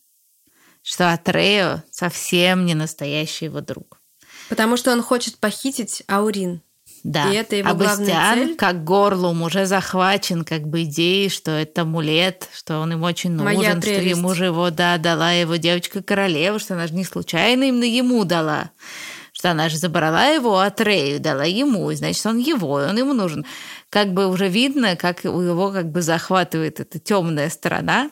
[0.83, 4.01] что Атрео совсем не настоящий его друг.
[4.49, 6.63] Потому что он хочет похитить Аурин.
[7.05, 7.31] Да.
[7.31, 8.57] И это его а Бастиан, цель?
[8.57, 13.45] как горлом, уже захвачен как бы идеей, что это амулет, что он им очень нужен,
[13.57, 14.17] Моя что прелесть.
[14.19, 18.71] ему же его, да, дала его девочка-королева, что она же не случайно именно ему дала.
[19.41, 23.15] Что она же забрала его от Рею, дала ему, значит, он его, и он ему
[23.15, 23.47] нужен.
[23.89, 28.11] Как бы уже видно, как у его как бы захватывает эта темная сторона,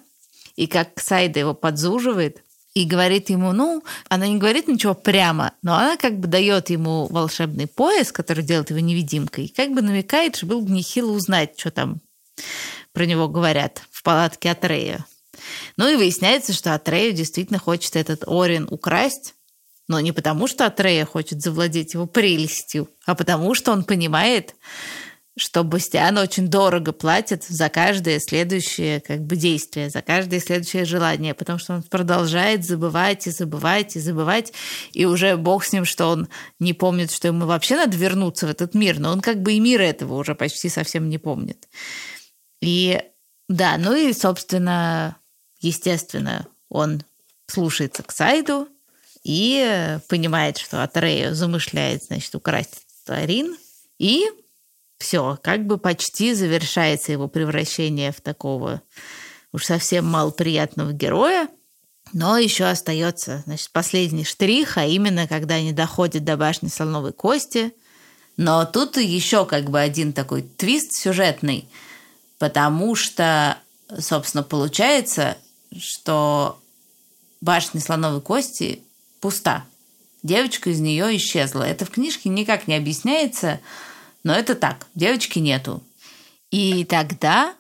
[0.57, 5.75] и как Сайда его подзуживает, и говорит ему, ну, она не говорит ничего прямо, но
[5.75, 10.35] она как бы дает ему волшебный пояс, который делает его невидимкой, и как бы намекает,
[10.35, 12.01] что было бы нехило узнать, что там
[12.95, 15.05] про него говорят в палатке Атрея.
[15.77, 19.35] Ну и выясняется, что Атрею действительно хочет этот Орин украсть,
[19.89, 24.55] но не потому, что Атрея хочет завладеть его прелестью, а потому, что он понимает,
[25.39, 31.33] что Бастиан очень дорого платит за каждое следующее как бы действие, за каждое следующее желание,
[31.33, 34.53] потому что он продолжает забывать и забывать и забывать,
[34.93, 38.51] и уже бог с ним, что он не помнит, что ему вообще надо вернуться в
[38.51, 41.69] этот мир, но он как бы и мир этого уже почти совсем не помнит.
[42.61, 43.01] И
[43.49, 45.17] да, ну и, собственно,
[45.61, 47.03] естественно, он
[47.47, 48.69] слушается к Сайду
[49.29, 53.59] и понимает, что Атрею замышляет, значит, украсть Арин,
[53.99, 54.25] и
[54.99, 58.81] все, как бы почти завершается его превращение в такого
[59.53, 61.49] уж совсем малоприятного героя.
[62.15, 67.75] Но еще остается, значит, последний штрих, а именно, когда они доходят до башни слоновой кости.
[68.39, 71.69] Но тут еще как бы один такой твист сюжетный,
[72.39, 73.59] потому что,
[73.99, 75.37] собственно, получается,
[75.79, 76.59] что
[77.43, 78.85] башня слоновой кости
[79.21, 79.65] пуста.
[80.23, 81.63] Девочка из нее исчезла.
[81.63, 83.61] Это в книжке никак не объясняется,
[84.25, 85.83] но это так, девочки нету.
[86.51, 87.55] И тогда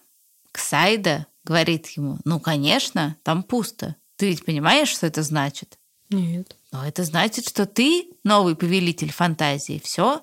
[0.52, 3.96] Ксайда говорит ему, ну, конечно, там пусто.
[4.16, 5.78] Ты ведь понимаешь, что это значит?
[6.10, 6.56] Нет.
[6.72, 9.80] Но это значит, что ты новый повелитель фантазии.
[9.82, 10.20] Все,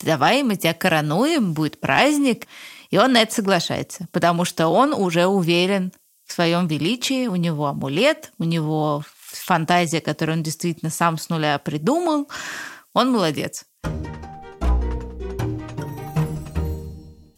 [0.00, 2.46] давай мы тебя коронуем, будет праздник.
[2.90, 5.92] И он на это соглашается, потому что он уже уверен
[6.24, 9.02] в своем величии, у него амулет, у него
[9.38, 12.28] фантазия, которую он действительно сам с нуля придумал.
[12.94, 13.64] Он молодец.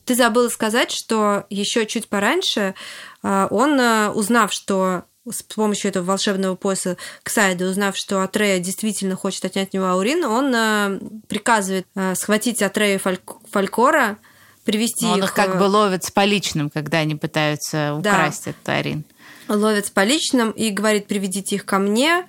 [0.04, 2.74] Ты забыла сказать, что еще чуть пораньше
[3.22, 9.14] э, он, э, узнав, что с помощью этого волшебного пояса Ксайда, узнав, что Атрея действительно
[9.14, 11.86] хочет отнять у него Аурин, он э, приказывает
[12.16, 14.18] схватить Атрея Фальк- Фалькора,
[14.64, 18.10] привести Но он их, их как бы ловит с поличным, когда они пытаются Да.
[18.12, 19.04] украсть этот Арин.
[19.50, 22.26] Ловит с поличным и говорит, приведите их ко мне.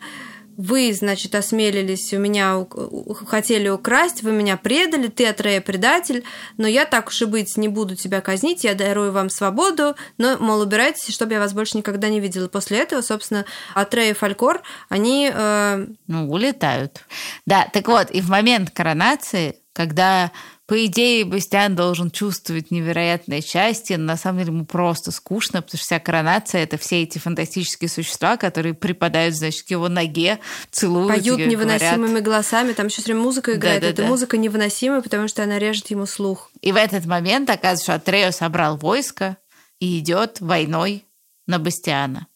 [0.57, 2.67] Вы, значит, осмелились у меня,
[3.25, 6.23] хотели украсть, вы меня предали, ты, Атрея, предатель,
[6.57, 10.38] но я так уж и быть не буду тебя казнить, я дарую вам свободу, но,
[10.38, 12.47] мол, убирайтесь, чтобы я вас больше никогда не видела.
[12.47, 17.05] После этого, собственно, Атрея и Фалькор, они э, Ну, улетают.
[17.45, 20.31] Да, так вот, и в момент коронации, когда
[20.71, 25.77] по идее, Бастиан должен чувствовать невероятное счастье, но на самом деле ему просто скучно, потому
[25.77, 30.39] что вся коронация— это все эти фантастические существа, которые припадают, значит, к его ноге,
[30.71, 32.23] целуют Поют ее, невыносимыми говорят.
[32.23, 33.81] голосами, там еще время музыка играет.
[33.81, 34.03] Да-да-да.
[34.03, 36.49] Эта музыка невыносимая, потому что она режет ему слух.
[36.62, 39.36] И в этот момент оказывается, что Атрео собрал войско
[39.81, 41.05] и идет войной
[41.47, 42.27] на Бастиана,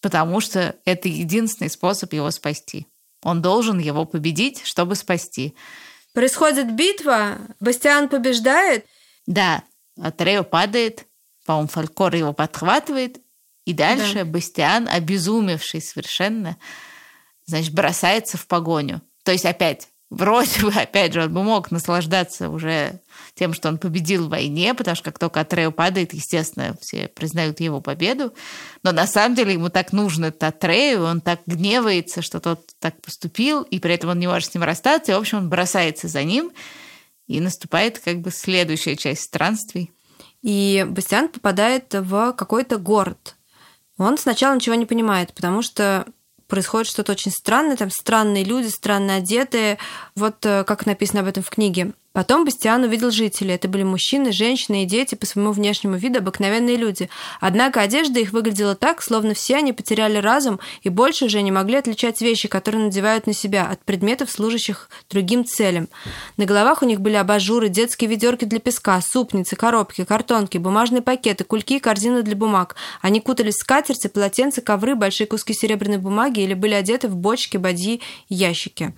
[0.00, 2.86] потому что это единственный способ его спасти.
[3.22, 5.54] Он должен его победить, чтобы спасти.
[6.16, 8.86] Происходит битва, Бастиан побеждает,
[9.26, 9.62] Да,
[10.00, 11.04] Атрео падает,
[11.44, 13.18] по-моему, Фалькор его подхватывает,
[13.66, 14.24] и дальше Да.
[14.24, 16.56] Бастиан, обезумевший совершенно,
[17.44, 19.02] значит, бросается в погоню.
[19.24, 22.98] То есть опять, вроде бы, опять же, он бы мог наслаждаться уже
[23.36, 27.60] тем, что он победил в войне, потому что как только Атрео падает, естественно, все признают
[27.60, 28.32] его победу.
[28.82, 33.00] Но на самом деле ему так нужен этот Атрею, он так гневается, что тот так
[33.02, 36.08] поступил, и при этом он не может с ним расстаться, и, в общем, он бросается
[36.08, 36.50] за ним,
[37.26, 39.92] и наступает как бы следующая часть странствий.
[40.42, 43.36] и Бастиан попадает в какой-то город.
[43.98, 46.06] Он сначала ничего не понимает, потому что
[46.46, 49.78] происходит что-то очень странное, там странные люди, странно одетые,
[50.14, 51.92] вот э, как написано об этом в книге.
[52.16, 53.56] Потом Бастиан увидел жителей.
[53.56, 57.10] Это были мужчины, женщины и дети, по своему внешнему виду обыкновенные люди.
[57.40, 61.76] Однако одежда их выглядела так, словно все они потеряли разум и больше уже не могли
[61.76, 65.90] отличать вещи, которые надевают на себя, от предметов, служащих другим целям.
[66.38, 71.44] На головах у них были абажуры, детские ведерки для песка, супницы, коробки, картонки, бумажные пакеты,
[71.44, 72.76] кульки и корзины для бумаг.
[73.02, 77.58] Они кутались в скатерти, полотенца, ковры, большие куски серебряной бумаги или были одеты в бочки,
[77.58, 78.00] бадьи,
[78.30, 78.94] ящики.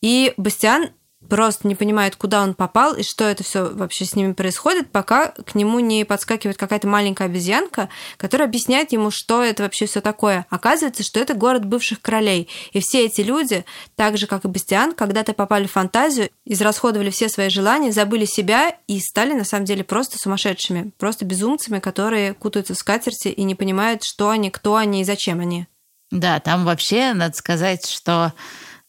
[0.00, 0.90] И Бастиан
[1.28, 5.28] просто не понимает, куда он попал и что это все вообще с ними происходит, пока
[5.28, 10.46] к нему не подскакивает какая-то маленькая обезьянка, которая объясняет ему, что это вообще все такое.
[10.50, 12.48] Оказывается, что это город бывших королей.
[12.72, 13.64] И все эти люди,
[13.96, 18.76] так же, как и Бастиан, когда-то попали в фантазию, израсходовали все свои желания, забыли себя
[18.86, 23.54] и стали на самом деле просто сумасшедшими, просто безумцами, которые кутаются в скатерти и не
[23.54, 25.66] понимают, что они, кто они и зачем они.
[26.10, 28.32] Да, там вообще надо сказать, что,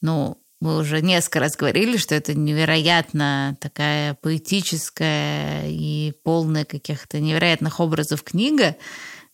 [0.02, 7.80] ну, мы уже несколько раз говорили, что это невероятно такая поэтическая и полная каких-то невероятных
[7.80, 8.76] образов книга.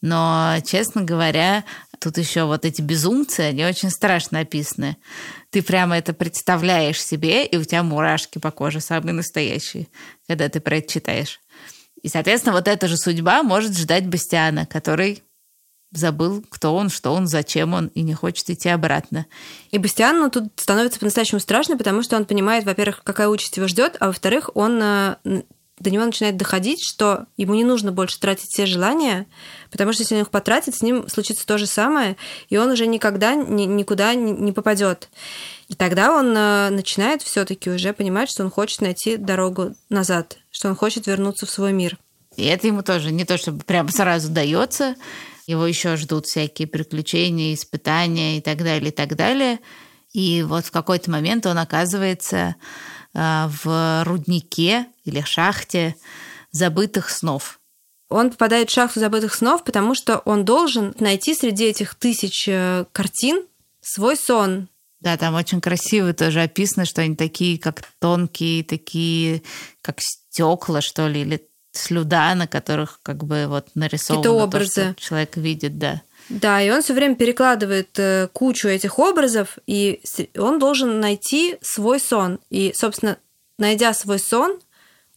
[0.02, 1.64] Но, честно говоря,
[2.02, 4.98] тут еще вот эти безумцы, они очень страшно описаны.
[5.52, 9.88] Ты прямо это представляешь себе, и у тебя мурашки по коже самые настоящие,
[10.28, 11.40] когда ты про это читаешь.
[12.02, 15.24] И, соответственно, вот эта же судьба может ждать Бастиана, который
[15.92, 19.26] забыл, кто он, что он, зачем он, и не хочет идти обратно.
[19.72, 23.98] И Бастиану тут становится по-настоящему страшно, потому что он понимает, во-первых, какая участь его ждет,
[24.00, 25.16] а во-вторых, он э,
[25.82, 29.26] до него начинает доходить, что ему не нужно больше тратить все желания,
[29.72, 32.18] потому что если он их потратит, с ним случится то же самое,
[32.50, 35.10] и он уже никогда ни, никуда не, попадет.
[35.68, 40.70] И тогда он э, начинает все-таки уже понимать, что он хочет найти дорогу назад, что
[40.70, 41.98] он хочет вернуться в свой мир.
[42.38, 44.96] И это ему тоже не то, чтобы прямо сразу дается.
[45.48, 49.60] Его еще ждут всякие приключения, испытания и так далее, и так далее.
[50.14, 52.56] И вот в какой-то момент он оказывается
[53.14, 55.96] э, в руднике или шахте
[56.52, 57.60] забытых снов.
[58.10, 62.86] Он попадает в шахту забытых снов, потому что он должен найти среди этих тысяч э,
[62.92, 63.46] картин
[63.80, 64.68] свой сон.
[65.00, 69.42] Да, там очень красиво тоже описано, что они такие, как тонкие, такие,
[69.82, 74.94] как стекла, что ли, или слюда, на которых как бы вот нарисовано Какие-то то, образы.
[74.94, 76.02] что человек видит, да.
[76.30, 80.02] Да, и он все время перекладывает э, кучу этих образов, и
[80.38, 82.40] он должен найти свой сон.
[82.50, 83.18] И, собственно,
[83.58, 84.60] найдя свой сон,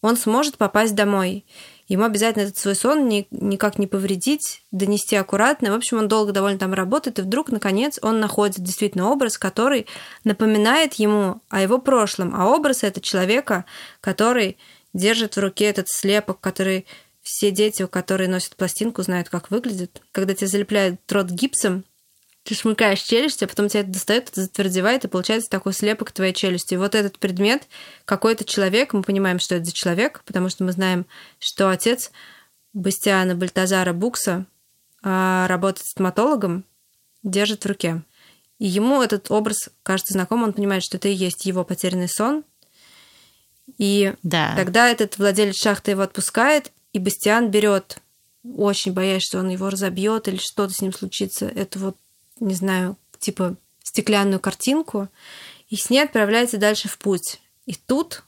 [0.00, 1.44] он сможет попасть домой.
[1.86, 5.70] Ему обязательно этот свой сон ни, никак не повредить, донести аккуратно.
[5.70, 9.86] В общем, он долго довольно там работает, и вдруг, наконец, он находит действительно образ, который
[10.24, 12.34] напоминает ему о его прошлом.
[12.34, 13.66] А образ это человека,
[14.00, 14.56] который
[14.94, 16.86] держит в руке этот слепок, который
[17.20, 20.00] все дети, которые носят пластинку, знают, как выглядит.
[20.12, 21.84] Когда тебе залепляют рот гипсом,
[22.44, 26.34] ты шмыкаешь челюсть, а потом тебя это достает, это затвердевает, и получается такой слепок твоей
[26.34, 26.74] челюсти.
[26.74, 27.66] И вот этот предмет,
[28.04, 31.06] какой-то человек, мы понимаем, что это за человек, потому что мы знаем,
[31.38, 32.12] что отец
[32.74, 34.46] Бастиана Бальтазара Букса
[35.02, 36.64] а, работает стоматологом,
[37.22, 38.02] держит в руке.
[38.58, 42.44] И ему этот образ кажется знаком, он понимает, что это и есть его потерянный сон.
[43.78, 44.54] И Да.
[44.56, 47.98] тогда этот владелец шахты его отпускает, и Бастиан берет,
[48.56, 51.96] очень боясь, что он его разобьет или что-то с ним случится, эту вот,
[52.40, 55.08] не знаю, типа стеклянную картинку,
[55.68, 57.40] и с ней отправляется дальше в путь.
[57.66, 58.22] И тут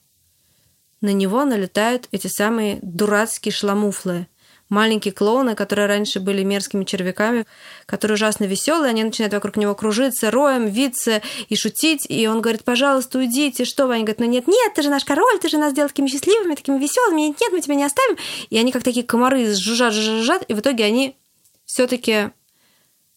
[1.01, 4.27] на него налетают эти самые дурацкие шламуфлы.
[4.69, 7.47] Маленькие клоуны, которые раньше были мерзкими червяками,
[7.87, 12.65] которые ужасно веселые, они начинают вокруг него кружиться, роем, виться и шутить, и он говорит,
[12.65, 13.95] пожалуйста, уйдите, что вы?
[13.95, 16.55] Они говорят, ну нет, нет, ты же наш король, ты же нас сделал такими счастливыми,
[16.55, 18.17] такими веселыми, нет, нет, мы тебя не оставим.
[18.51, 21.17] И они как такие комары жужжат, жужжат, и в итоге они
[21.65, 22.31] все-таки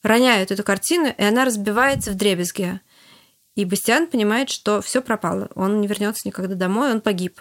[0.03, 2.79] роняют эту картину, и она разбивается в дребезги.
[3.55, 5.49] И Бастиан понимает, что все пропало.
[5.55, 7.39] Он не вернется никогда домой, он погиб.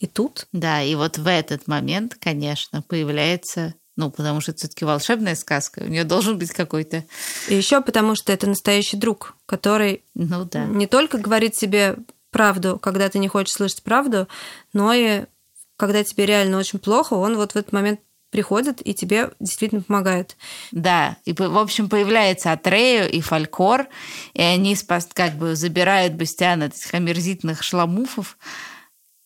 [0.00, 0.46] И тут...
[0.52, 5.80] Да, и вот в этот момент, конечно, появляется ну, потому что это все-таки волшебная сказка,
[5.80, 7.04] у нее должен быть какой-то.
[7.48, 10.66] И еще потому, что это настоящий друг, который ну, да.
[10.66, 11.96] не только говорит себе
[12.30, 14.28] правду, когда ты не хочешь слышать правду,
[14.72, 15.24] но и
[15.76, 17.98] когда тебе реально очень плохо, он вот в этот момент
[18.30, 20.36] приходит и тебе действительно помогает.
[20.70, 23.88] Да, и, в общем, появляется Атрею и Фалькор,
[24.34, 24.76] и они
[25.14, 28.36] как бы забирают Бастиана этих омерзительных шламуфов,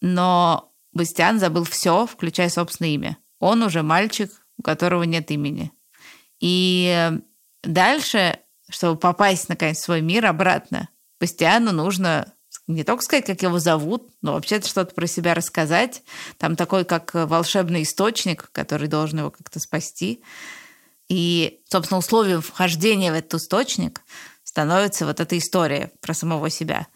[0.02, 3.18] но Бастиан забыл все, включая собственное имя.
[3.38, 5.72] Он уже мальчик, у которого нет имени.
[6.40, 7.10] И
[7.62, 8.38] дальше,
[8.68, 10.88] чтобы попасть, наконец, в свой мир обратно,
[11.20, 12.34] Бастиану нужно
[12.66, 16.02] не только сказать, как его зовут, но вообще-то что-то про себя рассказать.
[16.36, 20.22] Там такой, как волшебный источник, который должен его как-то спасти.
[21.08, 24.02] И, собственно, условием вхождения в этот источник
[24.42, 26.88] становится вот эта история про самого себя.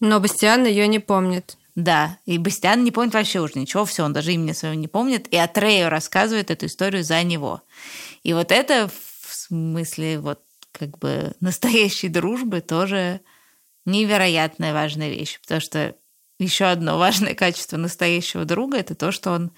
[0.00, 1.56] Но Бастиан ее не помнит.
[1.74, 5.26] Да, и Бастиан не помнит вообще уже ничего, все, он даже имени своего не помнит,
[5.28, 7.62] и Атрею рассказывает эту историю за него.
[8.22, 13.20] И вот это в смысле вот как бы настоящей дружбы тоже
[13.86, 15.96] невероятная важная вещь, потому что
[16.38, 19.52] еще одно важное качество настоящего друга это то, что он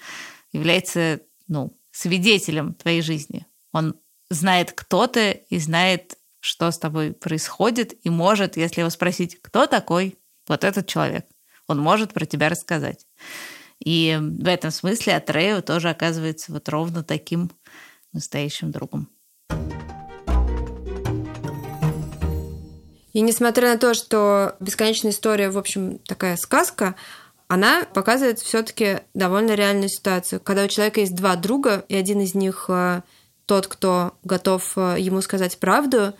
[0.51, 3.45] является ну, свидетелем твоей жизни.
[3.73, 3.95] Он
[4.29, 9.67] знает, кто ты и знает, что с тобой происходит, и может, если его спросить, кто
[9.67, 11.25] такой вот этот человек,
[11.67, 13.05] он может про тебя рассказать.
[13.83, 17.51] И в этом смысле Атрею тоже оказывается вот ровно таким
[18.13, 19.09] настоящим другом.
[23.13, 26.95] И несмотря на то, что бесконечная история, в общем, такая сказка,
[27.47, 30.39] она показывает все-таки довольно реальную ситуацию.
[30.39, 33.01] Когда у человека есть два друга, и один из них э,
[33.45, 36.13] тот, кто готов э, ему сказать правду,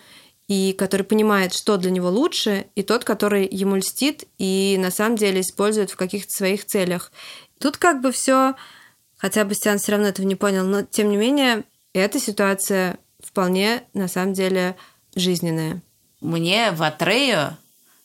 [0.48, 5.18] и который понимает, что для него лучше, и тот, который ему льстит и на самом
[5.18, 7.12] деле использует в каких-то своих целях.
[7.60, 8.56] Тут как бы все,
[9.18, 14.08] хотя Бастиан все равно этого не понял, но тем не менее эта ситуация вполне на
[14.08, 14.78] самом деле
[15.16, 15.82] жизненная.
[16.22, 17.58] Мне в Атрею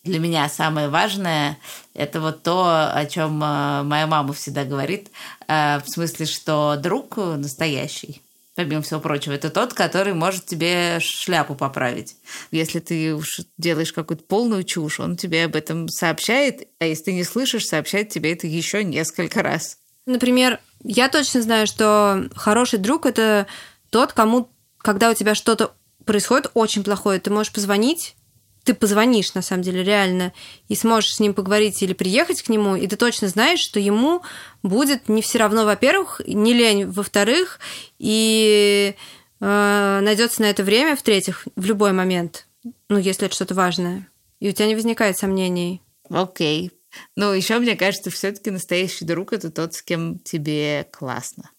[0.03, 1.59] для меня самое важное
[1.95, 5.11] это вот то, о чем э, моя мама всегда говорит,
[5.47, 8.21] э, в смысле, что друг настоящий,
[8.55, 12.17] помимо всего прочего, это тот, который может тебе шляпу поправить.
[12.51, 17.13] Если ты уж делаешь какую-то полную чушь, он тебе об этом сообщает, а если ты
[17.15, 19.79] не слышишь, сообщает тебе это еще несколько раз.
[20.07, 23.47] Например, я точно знаю, что хороший друг это
[23.91, 28.17] тот, кому, когда у тебя что-то происходит очень плохое, ты можешь позвонить,
[28.65, 30.33] ты позвонишь, на самом деле, реально,
[30.69, 34.23] и сможешь с ним поговорить или приехать к нему, и ты точно знаешь, что ему
[34.63, 37.59] будет не все равно, во-первых, не лень, во-вторых,
[37.99, 38.95] и
[39.41, 42.47] э, найдется на это время, в-третьих, в любой момент,
[42.89, 44.09] ну, если это что-то важное,
[44.41, 45.83] и у тебя не возникает сомнений.
[46.09, 46.69] Окей.
[46.69, 46.73] Okay.
[47.17, 51.51] Ну, еще мне кажется, все-таки настоящий друг это тот, с кем тебе классно.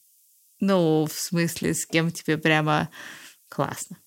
[0.59, 2.89] Ну, в смысле, с кем тебе прямо
[3.49, 3.97] классно.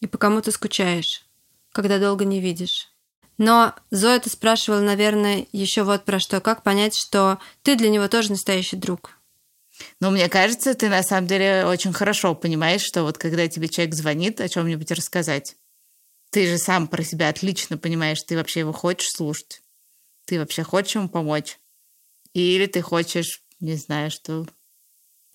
[0.00, 1.27] И по кому ты скучаешь,
[1.72, 2.92] когда долго не видишь.
[3.38, 6.40] Но Зоя ты спрашивала, наверное, еще вот про что.
[6.40, 9.18] Как понять, что ты для него тоже настоящий друг?
[10.00, 13.94] Ну, мне кажется, ты на самом деле очень хорошо понимаешь, что вот когда тебе человек
[13.94, 15.56] звонит о чем-нибудь рассказать,
[16.30, 19.62] ты же сам про себя отлично понимаешь, ты вообще его хочешь слушать.
[20.26, 21.58] Ты вообще хочешь ему помочь.
[22.34, 24.46] Или ты хочешь, не знаю, что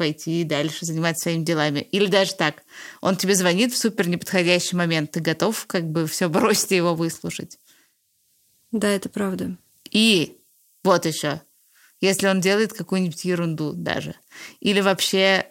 [0.03, 1.79] пойти дальше заниматься своими делами.
[1.79, 2.63] Или даже так,
[2.99, 6.93] он тебе звонит в супер неподходящий момент, ты готов как бы все бросить и его
[6.93, 7.57] выслушать.
[8.73, 9.57] Да, это правда.
[9.91, 10.39] И
[10.83, 11.41] вот еще,
[12.01, 14.15] если он делает какую-нибудь ерунду даже,
[14.59, 15.47] или вообще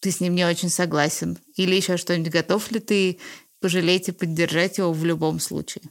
[0.00, 3.18] ты с ним не очень согласен, или еще что-нибудь, готов ли ты
[3.60, 5.84] пожалеть и поддержать его в любом случае?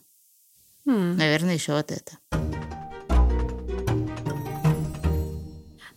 [0.86, 1.16] Hmm.
[1.16, 2.20] Наверное, еще вот это.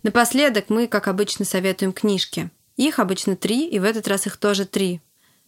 [0.02, 2.50] Напоследок мы, как обычно, советуем книжки.
[2.76, 5.00] Их обычно три, и в этот раз их тоже три.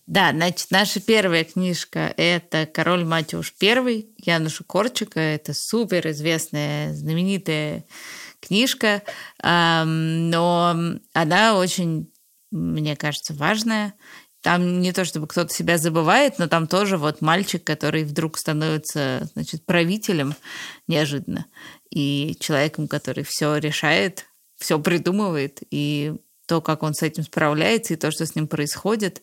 [0.06, 5.20] Да, значит, наша первая книжка– это «Король Матюш I» Януша Корчика.
[5.20, 7.84] Это супер известная, знаменитая
[8.40, 9.03] книжка,
[9.42, 10.76] но
[11.12, 12.12] она очень,
[12.50, 13.94] мне кажется, важная.
[14.42, 19.30] Там не то, чтобы кто-то себя забывает, но там тоже вот мальчик, который вдруг становится,
[19.34, 20.34] значит, правителем
[20.88, 21.46] неожиданно
[21.90, 24.26] и человеком, который все решает,
[24.62, 26.14] все придумывает и
[26.46, 29.22] то, как он с этим справляется, и то, что с ним происходит,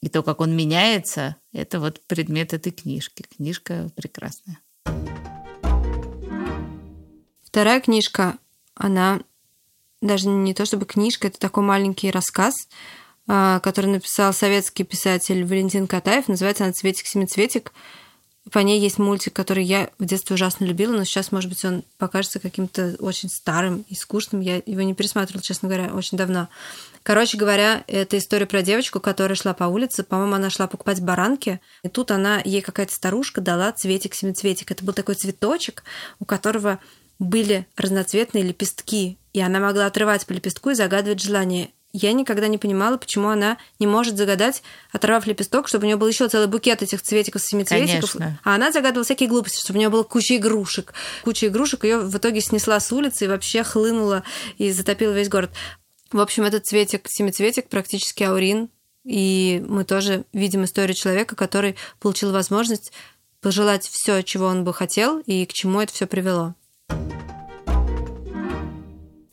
[0.00, 3.24] и то, как он меняется, это вот предмет этой книжки.
[3.36, 4.58] Книжка прекрасная.
[7.42, 8.38] Вторая книжка,
[8.74, 9.20] она
[10.00, 12.54] даже не то чтобы книжка, это такой маленький рассказ,
[13.28, 16.28] а, который написал советский писатель Валентин Катаев.
[16.28, 17.72] Называется она «Цветик-семицветик».
[18.50, 21.84] По ней есть мультик, который я в детстве ужасно любила, но сейчас, может быть, он
[21.96, 24.40] покажется каким-то очень старым и скучным.
[24.40, 26.48] Я его не пересматривала, честно говоря, очень давно.
[27.04, 30.02] Короче говоря, это история про девочку, которая шла по улице.
[30.02, 31.60] По-моему, она шла покупать баранки.
[31.84, 34.72] И тут она, ей какая-то старушка дала цветик-семицветик.
[34.72, 35.84] Это был такой цветочек,
[36.18, 36.80] у которого
[37.20, 39.18] были разноцветные лепестки.
[39.32, 43.58] И она могла отрывать по лепестку и загадывать желание я никогда не понимала, почему она
[43.78, 44.62] не может загадать,
[44.92, 48.12] оторвав лепесток, чтобы у нее был еще целый букет этих цветиков, семицветиков.
[48.12, 48.40] Конечно.
[48.44, 50.94] А она загадывала всякие глупости, чтобы у нее было куча игрушек.
[51.22, 54.22] Куча игрушек ее в итоге снесла с улицы и вообще хлынула
[54.56, 55.50] и затопила весь город.
[56.10, 58.70] В общем, этот цветик, семицветик, практически аурин.
[59.04, 62.92] И мы тоже видим историю человека, который получил возможность
[63.40, 66.54] пожелать все, чего он бы хотел, и к чему это все привело.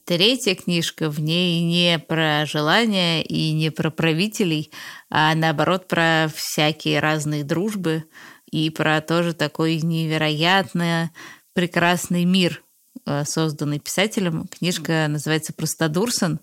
[0.10, 4.72] Третья книжка в ней не про желания и не про правителей,
[5.12, 8.06] а наоборот про всякие разные дружбы
[8.50, 11.12] и про тоже такой невероятно
[11.54, 12.64] прекрасный мир,
[13.06, 14.48] э, созданный писателем.
[14.48, 16.40] Книжка называется «Простодурсон».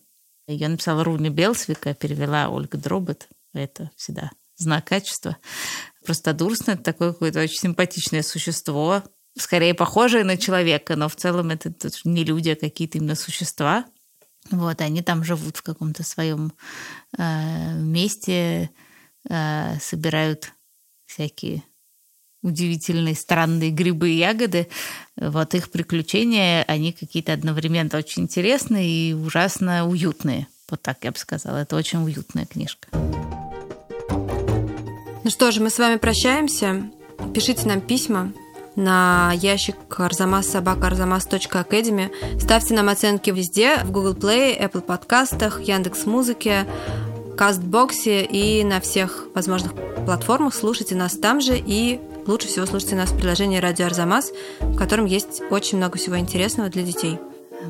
[0.46, 3.26] Ее написала Руни Белсвика, перевела Ольга Дробот.
[3.52, 5.38] Это всегда знак качества.
[6.04, 9.02] Простодурсон– это такое какое-то очень симпатичное существо,
[9.36, 11.72] скорее похожие на человека, но в целом это
[12.04, 13.84] не люди, а какие-то именно существа.
[14.50, 16.52] Вот, они там живут в каком-то своем
[17.18, 18.70] э, месте,
[19.28, 20.52] э, собирают
[21.06, 21.62] всякие
[22.42, 24.68] удивительные, странные грибы и ягоды.
[25.16, 30.46] Вот их приключения, они какие-то одновременно очень интересные и ужасно уютные.
[30.70, 31.58] Вот так я бы сказала.
[31.58, 32.88] Это очень уютная книжка.
[35.24, 36.88] Ну что же, мы с вами прощаемся.
[37.34, 38.32] Пишите нам письма,
[38.76, 42.38] на ящик arzamas.sobaka.arzamas.academy.
[42.38, 46.66] Ставьте нам оценки везде, в Google Play, Apple подкастах, Яндекс Музыке,
[47.36, 49.74] Кастбоксе и на всех возможных
[50.04, 50.54] платформах.
[50.54, 55.06] Слушайте нас там же и лучше всего слушайте нас в приложении «Радио Арзамас», в котором
[55.06, 57.18] есть очень много всего интересного для детей.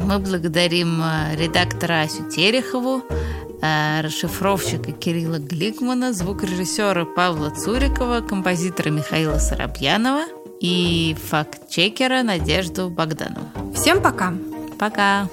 [0.00, 3.02] Мы благодарим э, редактора Асю Терехову,
[3.62, 10.24] э, расшифровщика Кирилла Гликмана, звукорежиссера Павла Цурикова, композитора Михаила Соробьянова–
[10.60, 13.46] и факт-чекера Надежду Богданову.
[13.74, 14.34] Всем пока!
[14.78, 15.28] Пока!